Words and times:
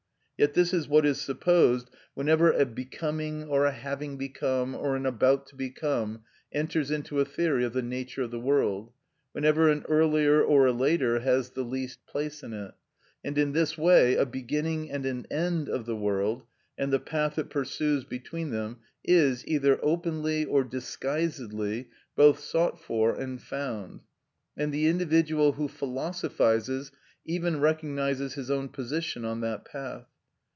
Yet 0.43 0.55
this 0.55 0.73
is 0.73 0.87
what 0.87 1.05
is 1.05 1.21
supposed 1.21 1.91
whenever 2.15 2.51
a 2.51 2.65
"becoming," 2.65 3.43
or 3.43 3.65
a 3.65 3.71
"having 3.71 4.17
become," 4.17 4.73
or 4.73 4.95
an 4.95 5.05
"about 5.05 5.45
to 5.49 5.55
become" 5.55 6.23
enters 6.51 6.89
into 6.89 7.19
a 7.19 7.25
theory 7.25 7.63
of 7.63 7.73
the 7.73 7.83
nature 7.83 8.23
of 8.23 8.31
the 8.31 8.39
world, 8.39 8.91
whenever 9.33 9.69
an 9.69 9.85
earlier 9.87 10.41
or 10.43 10.65
a 10.65 10.71
later 10.71 11.19
has 11.19 11.51
the 11.51 11.61
least 11.61 11.99
place 12.07 12.41
in 12.41 12.53
it; 12.53 12.71
and 13.23 13.37
in 13.37 13.51
this 13.51 13.77
way 13.77 14.15
a 14.15 14.25
beginning 14.25 14.89
and 14.89 15.05
an 15.05 15.27
end 15.29 15.69
of 15.69 15.85
the 15.85 15.95
world, 15.95 16.41
and 16.75 16.91
the 16.91 16.99
path 16.99 17.37
it 17.37 17.51
pursues 17.51 18.03
between 18.03 18.49
them, 18.49 18.77
is, 19.03 19.45
either 19.45 19.77
openly 19.85 20.43
or 20.43 20.63
disguisedly, 20.63 21.87
both 22.15 22.39
sought 22.39 22.81
for 22.83 23.13
and 23.13 23.43
found, 23.43 23.99
and 24.57 24.73
the 24.73 24.87
individual 24.87 25.51
who 25.51 25.67
philosophises 25.67 26.91
even 27.25 27.61
recognises 27.61 28.33
his 28.33 28.49
own 28.49 28.67
position 28.69 29.23
on 29.23 29.41
that 29.41 29.65
path. 29.65 30.07